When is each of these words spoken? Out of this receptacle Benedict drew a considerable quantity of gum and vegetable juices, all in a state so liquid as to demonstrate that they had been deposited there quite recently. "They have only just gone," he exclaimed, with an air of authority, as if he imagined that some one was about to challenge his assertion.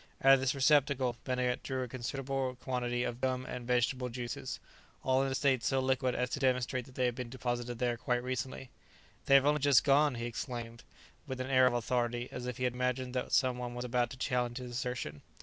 Out 0.23 0.33
of 0.33 0.39
this 0.39 0.55
receptacle 0.55 1.15
Benedict 1.25 1.61
drew 1.63 1.83
a 1.83 1.87
considerable 1.87 2.55
quantity 2.55 3.03
of 3.03 3.21
gum 3.21 3.45
and 3.45 3.67
vegetable 3.67 4.09
juices, 4.09 4.59
all 5.03 5.21
in 5.21 5.31
a 5.31 5.35
state 5.35 5.63
so 5.63 5.79
liquid 5.79 6.15
as 6.15 6.31
to 6.31 6.39
demonstrate 6.39 6.85
that 6.85 6.95
they 6.95 7.05
had 7.05 7.13
been 7.13 7.29
deposited 7.29 7.77
there 7.77 7.97
quite 7.97 8.23
recently. 8.23 8.71
"They 9.27 9.35
have 9.35 9.45
only 9.45 9.59
just 9.59 9.83
gone," 9.83 10.15
he 10.15 10.25
exclaimed, 10.25 10.83
with 11.27 11.39
an 11.39 11.51
air 11.51 11.67
of 11.67 11.73
authority, 11.75 12.29
as 12.31 12.47
if 12.47 12.57
he 12.57 12.65
imagined 12.65 13.13
that 13.13 13.31
some 13.31 13.59
one 13.59 13.75
was 13.75 13.85
about 13.85 14.09
to 14.09 14.17
challenge 14.17 14.57
his 14.57 14.71
assertion. 14.71 15.21